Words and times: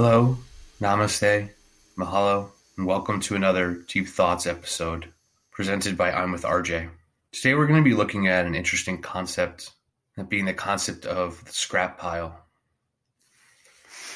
Hello, 0.00 0.38
namaste, 0.80 1.50
mahalo, 1.98 2.52
and 2.76 2.86
welcome 2.86 3.18
to 3.18 3.34
another 3.34 3.82
Deep 3.88 4.06
Thoughts 4.06 4.46
episode 4.46 5.12
presented 5.50 5.96
by 5.96 6.12
I'm 6.12 6.30
with 6.30 6.44
RJ. 6.44 6.88
Today 7.32 7.56
we're 7.56 7.66
going 7.66 7.82
to 7.82 7.90
be 7.90 7.96
looking 7.96 8.28
at 8.28 8.46
an 8.46 8.54
interesting 8.54 9.02
concept, 9.02 9.72
that 10.16 10.28
being 10.28 10.44
the 10.44 10.54
concept 10.54 11.04
of 11.04 11.44
the 11.44 11.50
scrap 11.50 11.98
pile. 11.98 12.44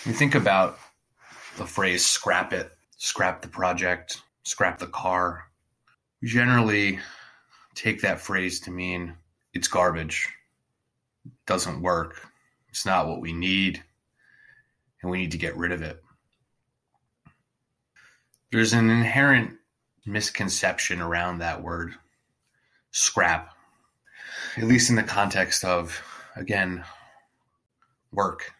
You 0.04 0.12
think 0.12 0.36
about 0.36 0.78
the 1.56 1.66
phrase 1.66 2.06
scrap 2.06 2.52
it, 2.52 2.70
scrap 2.98 3.42
the 3.42 3.48
project, 3.48 4.22
scrap 4.44 4.78
the 4.78 4.86
car, 4.86 5.48
we 6.20 6.28
generally 6.28 7.00
take 7.74 8.02
that 8.02 8.20
phrase 8.20 8.60
to 8.60 8.70
mean 8.70 9.14
it's 9.52 9.66
garbage, 9.66 10.28
doesn't 11.44 11.82
work, 11.82 12.28
it's 12.68 12.86
not 12.86 13.08
what 13.08 13.20
we 13.20 13.32
need 13.32 13.82
and 15.02 15.10
we 15.10 15.18
need 15.18 15.32
to 15.32 15.38
get 15.38 15.56
rid 15.56 15.72
of 15.72 15.82
it. 15.82 16.02
There's 18.50 18.72
an 18.72 18.90
inherent 18.90 19.58
misconception 20.06 21.00
around 21.00 21.38
that 21.38 21.62
word, 21.62 21.94
scrap, 22.90 23.54
at 24.56 24.64
least 24.64 24.90
in 24.90 24.96
the 24.96 25.02
context 25.02 25.64
of, 25.64 26.00
again, 26.36 26.84
work. 28.12 28.52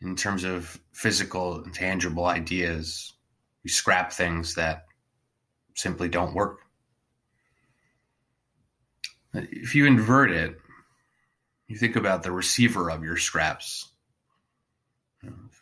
In 0.00 0.16
terms 0.16 0.42
of 0.42 0.80
physical 0.92 1.62
and 1.62 1.72
tangible 1.72 2.26
ideas, 2.26 3.12
we 3.62 3.70
scrap 3.70 4.12
things 4.12 4.56
that 4.56 4.86
simply 5.74 6.08
don't 6.08 6.34
work. 6.34 6.58
If 9.32 9.76
you 9.76 9.86
invert 9.86 10.32
it, 10.32 10.58
you 11.68 11.78
think 11.78 11.94
about 11.94 12.24
the 12.24 12.32
receiver 12.32 12.90
of 12.90 13.04
your 13.04 13.16
scraps 13.16 13.91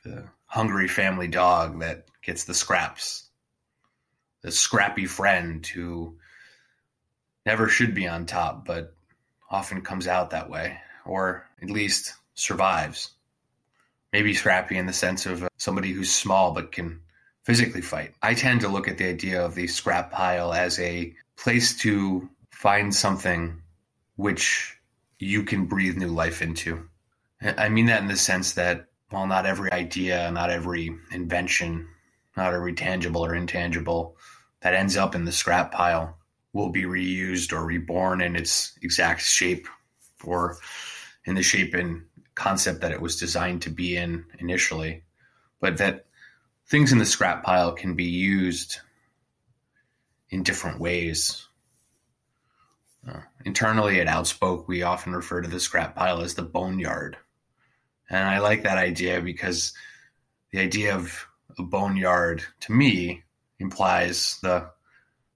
the 0.02 0.24
hungry 0.46 0.88
family 0.88 1.28
dog 1.28 1.80
that 1.80 2.06
gets 2.22 2.44
the 2.44 2.54
scraps, 2.54 3.28
the 4.42 4.50
scrappy 4.50 5.06
friend 5.06 5.66
who 5.66 6.16
never 7.46 7.68
should 7.68 7.94
be 7.94 8.06
on 8.06 8.26
top, 8.26 8.64
but 8.66 8.94
often 9.50 9.82
comes 9.82 10.06
out 10.06 10.30
that 10.30 10.50
way, 10.50 10.78
or 11.04 11.46
at 11.62 11.70
least 11.70 12.14
survives. 12.34 13.10
Maybe 14.12 14.34
scrappy 14.34 14.76
in 14.76 14.86
the 14.86 14.92
sense 14.92 15.26
of 15.26 15.44
uh, 15.44 15.48
somebody 15.56 15.92
who's 15.92 16.12
small 16.12 16.52
but 16.52 16.72
can 16.72 17.00
physically 17.44 17.80
fight. 17.80 18.14
I 18.22 18.34
tend 18.34 18.60
to 18.62 18.68
look 18.68 18.88
at 18.88 18.98
the 18.98 19.08
idea 19.08 19.44
of 19.44 19.54
the 19.54 19.66
scrap 19.66 20.10
pile 20.10 20.52
as 20.52 20.78
a 20.78 21.14
place 21.36 21.76
to 21.78 22.28
find 22.50 22.94
something 22.94 23.62
which 24.16 24.76
you 25.18 25.44
can 25.44 25.66
breathe 25.66 25.96
new 25.96 26.08
life 26.08 26.42
into. 26.42 26.88
I 27.40 27.68
mean 27.68 27.86
that 27.86 28.02
in 28.02 28.08
the 28.08 28.16
sense 28.16 28.52
that 28.52 28.89
while 29.10 29.26
not 29.26 29.46
every 29.46 29.70
idea, 29.72 30.30
not 30.30 30.50
every 30.50 30.96
invention, 31.12 31.88
not 32.36 32.54
every 32.54 32.74
tangible 32.74 33.24
or 33.24 33.34
intangible 33.34 34.16
that 34.62 34.74
ends 34.74 34.96
up 34.96 35.14
in 35.14 35.24
the 35.24 35.32
scrap 35.32 35.72
pile 35.72 36.16
will 36.52 36.70
be 36.70 36.82
reused 36.82 37.52
or 37.52 37.64
reborn 37.64 38.20
in 38.20 38.36
its 38.36 38.78
exact 38.82 39.22
shape 39.22 39.68
or 40.24 40.56
in 41.24 41.34
the 41.34 41.42
shape 41.42 41.74
and 41.74 42.02
concept 42.34 42.80
that 42.80 42.92
it 42.92 43.00
was 43.00 43.18
designed 43.18 43.62
to 43.62 43.70
be 43.70 43.96
in 43.96 44.24
initially, 44.38 45.02
but 45.60 45.76
that 45.78 46.06
things 46.66 46.92
in 46.92 46.98
the 46.98 47.04
scrap 47.04 47.42
pile 47.42 47.72
can 47.72 47.94
be 47.94 48.04
used 48.04 48.78
in 50.30 50.42
different 50.42 50.80
ways. 50.80 51.46
Uh, 53.08 53.20
internally 53.44 54.00
at 54.00 54.06
Outspoke, 54.06 54.68
we 54.68 54.82
often 54.82 55.12
refer 55.14 55.40
to 55.40 55.48
the 55.48 55.60
scrap 55.60 55.94
pile 55.94 56.20
as 56.20 56.34
the 56.34 56.42
boneyard. 56.42 57.16
And 58.10 58.28
I 58.28 58.40
like 58.40 58.64
that 58.64 58.76
idea 58.76 59.20
because 59.20 59.72
the 60.50 60.58
idea 60.58 60.96
of 60.96 61.26
a 61.58 61.62
boneyard 61.62 62.42
to 62.60 62.72
me 62.72 63.22
implies 63.60 64.38
the 64.42 64.70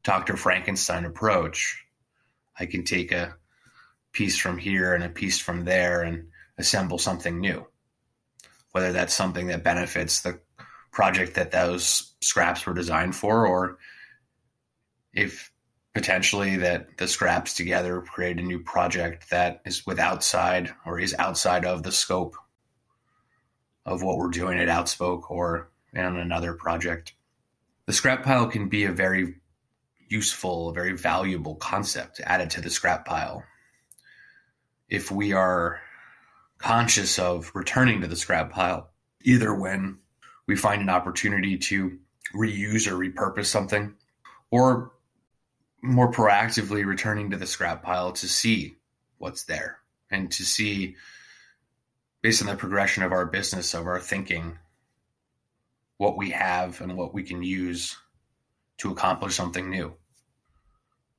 Dr. 0.02 0.36
Frankenstein 0.36 1.04
approach. 1.04 1.84
I 2.58 2.66
can 2.66 2.84
take 2.84 3.12
a 3.12 3.36
piece 4.12 4.36
from 4.36 4.58
here 4.58 4.92
and 4.92 5.04
a 5.04 5.08
piece 5.08 5.38
from 5.38 5.64
there 5.64 6.02
and 6.02 6.26
assemble 6.58 6.98
something 6.98 7.40
new. 7.40 7.66
Whether 8.72 8.92
that's 8.92 9.14
something 9.14 9.46
that 9.48 9.62
benefits 9.62 10.22
the 10.22 10.40
project 10.92 11.34
that 11.34 11.52
those 11.52 12.14
scraps 12.20 12.66
were 12.66 12.74
designed 12.74 13.14
for, 13.14 13.46
or 13.46 13.78
if 15.12 15.52
potentially 15.94 16.56
that 16.56 16.96
the 16.98 17.06
scraps 17.06 17.54
together 17.54 18.00
create 18.00 18.38
a 18.38 18.42
new 18.42 18.58
project 18.58 19.30
that 19.30 19.60
is 19.64 19.86
with 19.86 20.00
outside 20.00 20.74
or 20.84 20.98
is 20.98 21.14
outside 21.18 21.64
of 21.64 21.84
the 21.84 21.92
scope 21.92 22.36
of 23.86 24.02
what 24.02 24.16
we're 24.16 24.28
doing 24.28 24.58
at 24.58 24.68
Outspoke 24.68 25.30
or 25.30 25.70
on 25.96 26.16
another 26.16 26.54
project. 26.54 27.14
The 27.86 27.92
scrap 27.92 28.24
pile 28.24 28.46
can 28.46 28.68
be 28.68 28.84
a 28.84 28.92
very 28.92 29.34
useful, 30.08 30.72
very 30.72 30.96
valuable 30.96 31.56
concept 31.56 32.20
added 32.24 32.50
to 32.50 32.60
the 32.60 32.70
scrap 32.70 33.04
pile. 33.04 33.44
If 34.88 35.10
we 35.10 35.32
are 35.32 35.80
conscious 36.58 37.18
of 37.18 37.50
returning 37.54 38.00
to 38.00 38.06
the 38.06 38.16
scrap 38.16 38.50
pile, 38.50 38.90
either 39.22 39.54
when 39.54 39.98
we 40.46 40.56
find 40.56 40.82
an 40.82 40.90
opportunity 40.90 41.58
to 41.58 41.98
reuse 42.34 42.86
or 42.86 42.94
repurpose 42.94 43.46
something, 43.46 43.94
or 44.50 44.92
more 45.82 46.10
proactively 46.10 46.84
returning 46.86 47.30
to 47.30 47.36
the 47.36 47.46
scrap 47.46 47.82
pile 47.82 48.12
to 48.12 48.26
see 48.28 48.76
what's 49.18 49.44
there 49.44 49.78
and 50.10 50.30
to 50.32 50.44
see 50.44 50.96
based 52.24 52.40
on 52.40 52.48
the 52.48 52.56
progression 52.56 53.02
of 53.02 53.12
our 53.12 53.26
business, 53.26 53.74
of 53.74 53.86
our 53.86 54.00
thinking, 54.00 54.56
what 55.98 56.16
we 56.16 56.30
have 56.30 56.80
and 56.80 56.96
what 56.96 57.12
we 57.12 57.22
can 57.22 57.42
use 57.42 57.98
to 58.78 58.90
accomplish 58.90 59.34
something 59.34 59.68
new. 59.68 59.92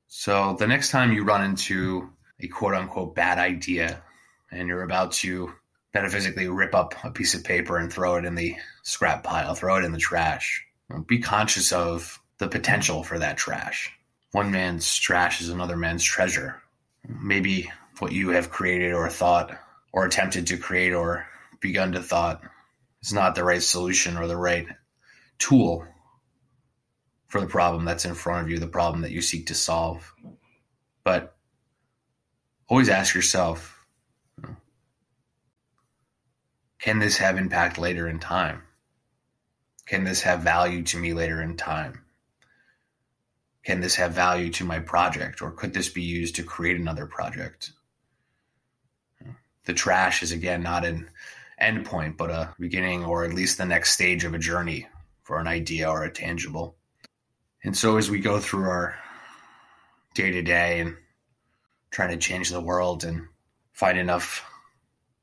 So 0.08 0.56
the 0.58 0.66
next 0.66 0.90
time 0.90 1.12
you 1.12 1.22
run 1.22 1.44
into 1.44 2.10
a 2.40 2.48
quote 2.48 2.74
unquote 2.74 3.14
bad 3.14 3.38
idea 3.38 4.02
and 4.50 4.66
you're 4.66 4.82
about 4.82 5.12
to 5.12 5.52
metaphysically 5.94 6.48
rip 6.48 6.74
up 6.74 6.92
a 7.04 7.12
piece 7.12 7.36
of 7.36 7.44
paper 7.44 7.78
and 7.78 7.92
throw 7.92 8.16
it 8.16 8.24
in 8.24 8.34
the 8.34 8.56
scrap 8.82 9.22
pile, 9.22 9.54
throw 9.54 9.76
it 9.76 9.84
in 9.84 9.92
the 9.92 9.98
trash, 9.98 10.66
be 11.06 11.20
conscious 11.20 11.72
of 11.72 12.20
the 12.38 12.48
potential 12.48 13.04
for 13.04 13.20
that 13.20 13.36
trash. 13.36 13.92
One 14.32 14.50
man's 14.50 14.92
trash 14.96 15.40
is 15.40 15.50
another 15.50 15.76
man's 15.76 16.02
treasure. 16.02 16.60
Maybe 17.06 17.70
what 18.00 18.10
you 18.10 18.30
have 18.30 18.50
created 18.50 18.92
or 18.92 19.08
thought 19.08 19.56
or 19.96 20.04
attempted 20.04 20.46
to 20.46 20.58
create 20.58 20.92
or 20.92 21.26
begun 21.58 21.92
to 21.92 22.02
thought 22.02 22.42
is 23.02 23.14
not 23.14 23.34
the 23.34 23.42
right 23.42 23.62
solution 23.62 24.18
or 24.18 24.26
the 24.26 24.36
right 24.36 24.68
tool 25.38 25.86
for 27.28 27.40
the 27.40 27.46
problem 27.46 27.86
that's 27.86 28.04
in 28.04 28.14
front 28.14 28.44
of 28.44 28.50
you, 28.50 28.58
the 28.58 28.66
problem 28.66 29.00
that 29.00 29.10
you 29.10 29.22
seek 29.22 29.46
to 29.46 29.54
solve. 29.54 30.12
But 31.02 31.34
always 32.68 32.90
ask 32.90 33.14
yourself 33.14 33.72
can 36.78 36.98
this 36.98 37.16
have 37.16 37.38
impact 37.38 37.78
later 37.78 38.06
in 38.06 38.18
time? 38.18 38.64
Can 39.86 40.04
this 40.04 40.20
have 40.20 40.40
value 40.40 40.82
to 40.82 40.98
me 40.98 41.14
later 41.14 41.40
in 41.40 41.56
time? 41.56 42.04
Can 43.64 43.80
this 43.80 43.94
have 43.94 44.12
value 44.12 44.50
to 44.52 44.64
my 44.64 44.78
project, 44.78 45.40
or 45.40 45.50
could 45.52 45.72
this 45.72 45.88
be 45.88 46.02
used 46.02 46.36
to 46.36 46.42
create 46.42 46.76
another 46.76 47.06
project? 47.06 47.72
The 49.66 49.74
trash 49.74 50.22
is 50.22 50.32
again 50.32 50.62
not 50.62 50.84
an 50.84 51.08
endpoint, 51.60 52.16
but 52.16 52.30
a 52.30 52.54
beginning 52.58 53.04
or 53.04 53.24
at 53.24 53.34
least 53.34 53.58
the 53.58 53.66
next 53.66 53.92
stage 53.92 54.24
of 54.24 54.34
a 54.34 54.38
journey 54.38 54.86
for 55.22 55.38
an 55.38 55.46
idea 55.46 55.90
or 55.90 56.04
a 56.04 56.10
tangible. 56.10 56.76
And 57.64 57.76
so 57.76 57.96
as 57.96 58.08
we 58.08 58.20
go 58.20 58.38
through 58.38 58.68
our 58.68 58.96
day 60.14 60.30
to 60.30 60.42
day 60.42 60.80
and 60.80 60.96
trying 61.90 62.10
to 62.10 62.16
change 62.16 62.50
the 62.50 62.60
world 62.60 63.04
and 63.04 63.26
find 63.72 63.98
enough 63.98 64.44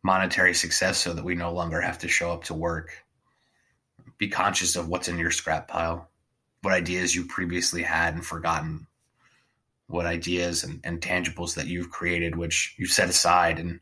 monetary 0.03 0.53
success 0.53 0.97
so 0.97 1.13
that 1.13 1.23
we 1.23 1.35
no 1.35 1.53
longer 1.53 1.79
have 1.79 1.99
to 1.99 2.07
show 2.07 2.31
up 2.31 2.43
to 2.45 2.53
work, 2.53 2.91
be 4.17 4.27
conscious 4.27 4.75
of 4.75 4.89
what's 4.89 5.07
in 5.07 5.17
your 5.17 5.31
scrap 5.31 5.67
pile, 5.69 6.09
what 6.61 6.73
ideas 6.73 7.15
you 7.15 7.25
previously 7.25 7.81
had 7.81 8.13
and 8.13 8.25
forgotten, 8.25 8.87
what 9.87 10.05
ideas 10.05 10.63
and, 10.63 10.81
and 10.83 10.99
tangibles 10.99 11.55
that 11.55 11.67
you've 11.67 11.89
created, 11.89 12.35
which 12.35 12.75
you've 12.77 12.89
set 12.89 13.09
aside 13.09 13.59
and 13.59 13.79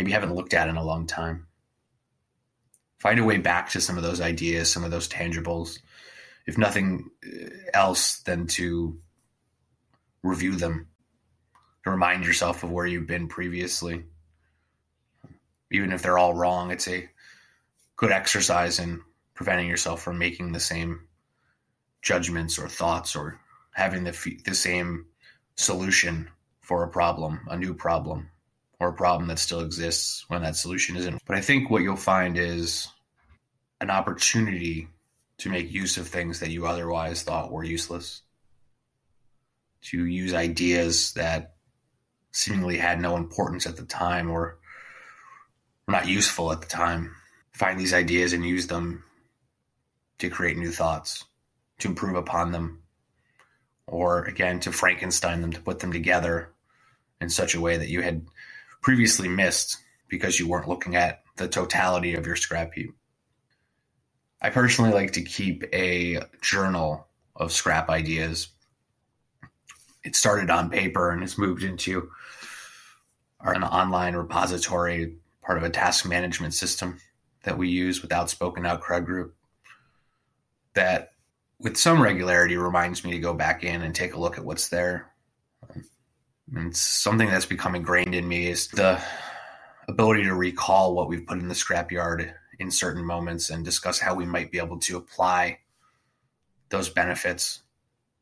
maybe 0.00 0.12
haven't 0.12 0.34
looked 0.34 0.54
at 0.54 0.66
in 0.66 0.78
a 0.78 0.82
long 0.82 1.06
time. 1.06 1.46
Find 3.00 3.20
a 3.20 3.24
way 3.24 3.36
back 3.36 3.68
to 3.70 3.82
some 3.82 3.98
of 3.98 4.02
those 4.02 4.22
ideas, 4.22 4.72
some 4.72 4.82
of 4.82 4.90
those 4.90 5.06
tangibles, 5.06 5.78
if 6.46 6.56
nothing 6.56 7.10
uh, 7.22 7.50
else 7.74 8.20
than 8.20 8.46
to 8.46 8.98
review 10.22 10.56
them, 10.56 10.88
to 11.84 11.90
remind 11.90 12.24
yourself 12.24 12.62
of 12.62 12.70
where 12.70 12.86
you've 12.86 13.06
been 13.06 13.28
previously. 13.28 14.04
Even 15.70 15.92
if 15.92 16.00
they're 16.00 16.16
all 16.16 16.32
wrong, 16.32 16.70
it's 16.70 16.88
a 16.88 17.06
good 17.96 18.10
exercise 18.10 18.78
in 18.78 19.02
preventing 19.34 19.68
yourself 19.68 20.00
from 20.00 20.16
making 20.16 20.52
the 20.52 20.60
same 20.60 21.08
judgments 22.00 22.58
or 22.58 22.68
thoughts 22.68 23.14
or 23.14 23.38
having 23.72 24.04
the, 24.04 24.40
the 24.46 24.54
same 24.54 25.04
solution 25.56 26.30
for 26.62 26.84
a 26.84 26.88
problem, 26.88 27.40
a 27.50 27.56
new 27.58 27.74
problem 27.74 28.30
or 28.80 28.88
a 28.88 28.94
problem 28.94 29.28
that 29.28 29.38
still 29.38 29.60
exists 29.60 30.24
when 30.28 30.42
that 30.42 30.56
solution 30.56 30.96
isn't. 30.96 31.22
But 31.26 31.36
I 31.36 31.42
think 31.42 31.70
what 31.70 31.82
you'll 31.82 31.96
find 31.96 32.38
is 32.38 32.88
an 33.80 33.90
opportunity 33.90 34.88
to 35.38 35.50
make 35.50 35.70
use 35.70 35.98
of 35.98 36.08
things 36.08 36.40
that 36.40 36.50
you 36.50 36.66
otherwise 36.66 37.22
thought 37.22 37.52
were 37.52 37.62
useless, 37.62 38.22
to 39.82 40.04
use 40.06 40.34
ideas 40.34 41.12
that 41.12 41.54
seemingly 42.32 42.78
had 42.78 43.00
no 43.00 43.16
importance 43.16 43.66
at 43.66 43.76
the 43.76 43.84
time 43.84 44.30
or 44.30 44.58
were 45.86 45.92
not 45.92 46.08
useful 46.08 46.50
at 46.52 46.60
the 46.60 46.66
time. 46.66 47.14
Find 47.52 47.78
these 47.78 47.94
ideas 47.94 48.32
and 48.32 48.44
use 48.44 48.66
them 48.66 49.04
to 50.18 50.30
create 50.30 50.56
new 50.56 50.70
thoughts, 50.70 51.24
to 51.78 51.88
improve 51.88 52.16
upon 52.16 52.52
them, 52.52 52.82
or 53.86 54.24
again, 54.24 54.60
to 54.60 54.72
Frankenstein 54.72 55.40
them, 55.40 55.52
to 55.52 55.60
put 55.60 55.80
them 55.80 55.92
together 55.92 56.52
in 57.20 57.28
such 57.28 57.54
a 57.54 57.60
way 57.60 57.76
that 57.76 57.88
you 57.88 58.02
had 58.02 58.26
previously 58.80 59.28
missed 59.28 59.78
because 60.08 60.38
you 60.38 60.48
weren't 60.48 60.68
looking 60.68 60.96
at 60.96 61.22
the 61.36 61.48
totality 61.48 62.14
of 62.14 62.26
your 62.26 62.36
scrap 62.36 62.74
heap. 62.74 62.94
I 64.42 64.50
personally 64.50 64.92
like 64.92 65.12
to 65.12 65.22
keep 65.22 65.64
a 65.72 66.20
journal 66.40 67.06
of 67.36 67.52
scrap 67.52 67.88
ideas. 67.90 68.48
It 70.02 70.16
started 70.16 70.50
on 70.50 70.70
paper 70.70 71.10
and 71.10 71.20
has 71.20 71.38
moved 71.38 71.62
into 71.62 72.10
an 73.42 73.64
online 73.64 74.14
repository, 74.14 75.16
part 75.42 75.58
of 75.58 75.64
a 75.64 75.70
task 75.70 76.06
management 76.06 76.54
system 76.54 76.98
that 77.42 77.58
we 77.58 77.68
use 77.68 78.02
with 78.02 78.12
Outspoken 78.12 78.66
Outcry 78.66 79.00
Group. 79.00 79.34
That, 80.74 81.12
with 81.58 81.76
some 81.76 82.02
regularity, 82.02 82.56
reminds 82.56 83.04
me 83.04 83.10
to 83.12 83.18
go 83.18 83.34
back 83.34 83.64
in 83.64 83.82
and 83.82 83.94
take 83.94 84.14
a 84.14 84.20
look 84.20 84.38
at 84.38 84.44
what's 84.44 84.68
there. 84.68 85.09
And 86.54 86.76
something 86.76 87.28
that's 87.28 87.46
become 87.46 87.74
ingrained 87.74 88.14
in 88.14 88.26
me 88.26 88.48
is 88.48 88.68
the 88.68 89.00
ability 89.88 90.24
to 90.24 90.34
recall 90.34 90.94
what 90.94 91.08
we've 91.08 91.26
put 91.26 91.38
in 91.38 91.48
the 91.48 91.54
scrapyard 91.54 92.32
in 92.58 92.70
certain 92.70 93.04
moments 93.04 93.50
and 93.50 93.64
discuss 93.64 93.98
how 93.98 94.14
we 94.14 94.26
might 94.26 94.50
be 94.50 94.58
able 94.58 94.78
to 94.78 94.96
apply 94.96 95.58
those 96.68 96.88
benefits 96.88 97.62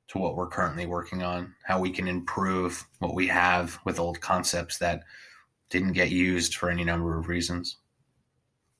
to 0.09 0.19
what 0.19 0.37
we're 0.37 0.47
currently 0.47 0.87
working 0.87 1.23
on, 1.23 1.55
how 1.65 1.79
we 1.79 1.91
can 1.91 2.09
improve 2.09 2.87
what 2.99 3.15
we 3.15 3.27
have 3.27 3.79
with 3.85 3.99
old 3.99 4.21
concepts 4.21 4.79
that 4.79 5.03
didn't 5.71 5.93
get 5.93 6.11
used 6.11 6.55
for 6.55 6.71
any 6.71 6.85
number 6.85 7.19
of 7.19 7.29
reasons. 7.29 7.77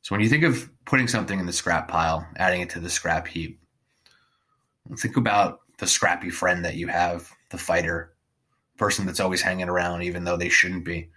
So 0.03 0.15
when 0.15 0.23
you 0.23 0.29
think 0.29 0.45
of 0.45 0.71
putting 0.87 1.09
something 1.09 1.39
in 1.39 1.45
the 1.45 1.53
scrap 1.53 1.89
pile, 1.89 2.27
adding 2.37 2.63
it 2.63 2.71
to 2.71 2.81
the 2.81 2.89
scrap 2.89 3.27
heap, 3.27 3.61
think 4.97 5.17
about 5.19 5.61
the 5.79 5.87
scrappy 5.87 6.31
friend 6.31 6.65
that 6.65 6.77
you 6.77 6.87
have, 6.87 7.31
the 7.51 7.59
fighter, 7.59 8.15
person 8.79 9.05
that's 9.05 9.21
always 9.21 9.43
hanging 9.43 9.69
around 9.69 10.03
even 10.03 10.25
though 10.25 10.37
they 10.37 10.49
shouldn't 10.49 10.85
be. 10.85 11.11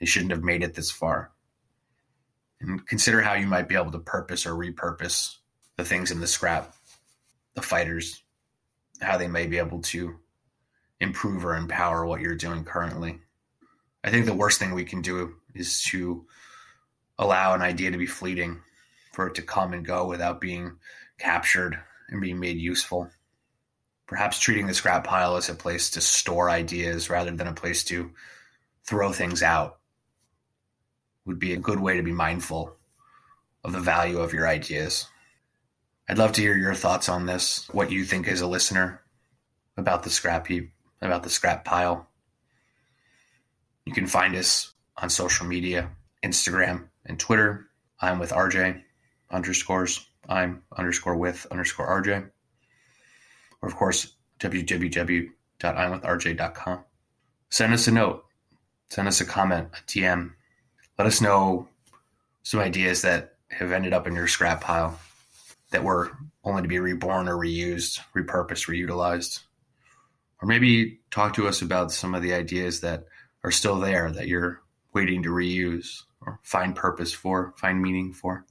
They 0.00 0.06
shouldn't 0.06 0.32
have 0.32 0.42
made 0.42 0.62
it 0.62 0.74
this 0.74 0.90
far. 0.90 1.30
And 2.60 2.86
consider 2.86 3.22
how 3.22 3.34
you 3.34 3.46
might 3.46 3.68
be 3.68 3.76
able 3.76 3.92
to 3.92 3.98
purpose 3.98 4.46
or 4.46 4.54
repurpose 4.54 5.36
the 5.76 5.84
things 5.84 6.10
in 6.10 6.20
the 6.20 6.26
scrap, 6.26 6.74
the 7.54 7.62
fighters, 7.62 8.22
how 9.00 9.16
they 9.16 9.28
may 9.28 9.46
be 9.46 9.58
able 9.58 9.80
to 9.82 10.16
improve 11.00 11.44
or 11.44 11.56
empower 11.56 12.06
what 12.06 12.20
you're 12.20 12.36
doing 12.36 12.64
currently. 12.64 13.20
I 14.02 14.10
think 14.10 14.26
the 14.26 14.34
worst 14.34 14.58
thing 14.58 14.74
we 14.74 14.84
can 14.84 15.02
do 15.02 15.34
is 15.54 15.82
to 15.84 16.26
allow 17.18 17.54
an 17.54 17.62
idea 17.62 17.90
to 17.90 17.98
be 17.98 18.06
fleeting, 18.06 18.60
for 19.12 19.28
it 19.28 19.36
to 19.36 19.42
come 19.42 19.72
and 19.72 19.86
go 19.86 20.06
without 20.06 20.40
being 20.40 20.76
captured 21.18 21.78
and 22.08 22.20
being 22.20 22.40
made 22.40 22.58
useful. 22.58 23.08
Perhaps 24.06 24.38
treating 24.38 24.66
the 24.66 24.74
scrap 24.74 25.04
pile 25.04 25.36
as 25.36 25.48
a 25.48 25.54
place 25.54 25.90
to 25.90 26.00
store 26.00 26.50
ideas 26.50 27.08
rather 27.08 27.30
than 27.30 27.46
a 27.46 27.54
place 27.54 27.84
to 27.84 28.10
throw 28.84 29.12
things 29.12 29.42
out 29.42 29.78
would 31.24 31.38
be 31.38 31.54
a 31.54 31.58
good 31.58 31.80
way 31.80 31.96
to 31.96 32.02
be 32.02 32.12
mindful 32.12 32.76
of 33.64 33.72
the 33.72 33.80
value 33.80 34.18
of 34.18 34.32
your 34.32 34.46
ideas. 34.46 35.08
I'd 36.08 36.18
love 36.18 36.32
to 36.32 36.42
hear 36.42 36.56
your 36.56 36.74
thoughts 36.74 37.08
on 37.08 37.24
this, 37.24 37.66
what 37.72 37.90
you 37.90 38.04
think 38.04 38.28
as 38.28 38.42
a 38.42 38.46
listener 38.46 39.00
about 39.76 40.02
the 40.02 40.10
scrap 40.10 40.46
heap, 40.46 40.70
about 41.00 41.22
the 41.22 41.30
scrap 41.30 41.64
pile. 41.64 42.06
You 43.86 43.94
can 43.94 44.06
find 44.06 44.36
us 44.36 44.74
on 44.98 45.08
social 45.08 45.46
media, 45.46 45.90
Instagram 46.22 46.88
and 47.06 47.18
Twitter. 47.18 47.68
I'm 48.00 48.18
with 48.18 48.32
RJ 48.32 48.82
underscores. 49.30 50.06
I'm 50.28 50.62
underscore 50.76 51.16
with 51.16 51.46
underscore 51.50 52.02
RJ. 52.02 52.30
Or, 53.64 53.68
of 53.68 53.76
course, 53.76 54.12
www.imwithrj.com. 54.40 56.84
Send 57.48 57.72
us 57.72 57.88
a 57.88 57.92
note. 57.92 58.26
Send 58.90 59.08
us 59.08 59.22
a 59.22 59.24
comment, 59.24 59.68
a 59.72 59.78
DM. 59.86 60.32
Let 60.98 61.06
us 61.06 61.22
know 61.22 61.70
some 62.42 62.60
ideas 62.60 63.00
that 63.02 63.36
have 63.48 63.72
ended 63.72 63.94
up 63.94 64.06
in 64.06 64.14
your 64.14 64.28
scrap 64.28 64.60
pile 64.60 65.00
that 65.70 65.82
were 65.82 66.10
only 66.44 66.60
to 66.60 66.68
be 66.68 66.78
reborn 66.78 67.26
or 67.26 67.36
reused, 67.36 68.00
repurposed, 68.14 68.68
reutilized. 68.68 69.40
Or 70.42 70.46
maybe 70.46 71.00
talk 71.10 71.32
to 71.36 71.48
us 71.48 71.62
about 71.62 71.90
some 71.90 72.14
of 72.14 72.20
the 72.20 72.34
ideas 72.34 72.82
that 72.82 73.06
are 73.44 73.50
still 73.50 73.80
there 73.80 74.10
that 74.10 74.28
you're 74.28 74.60
waiting 74.92 75.22
to 75.22 75.30
reuse 75.30 76.02
or 76.20 76.38
find 76.42 76.76
purpose 76.76 77.14
for, 77.14 77.54
find 77.56 77.80
meaning 77.80 78.12
for, 78.12 78.44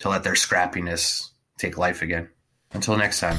to 0.00 0.10
let 0.10 0.24
their 0.24 0.34
scrappiness 0.34 1.30
take 1.56 1.78
life 1.78 2.02
again. 2.02 2.28
Until 2.74 2.98
next 2.98 3.20
time. 3.20 3.38